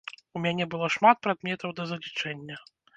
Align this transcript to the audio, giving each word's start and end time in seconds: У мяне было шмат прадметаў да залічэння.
У 0.39 0.39
мяне 0.45 0.67
было 0.71 0.89
шмат 0.95 1.21
прадметаў 1.29 1.69
да 1.81 1.89
залічэння. 1.95 2.55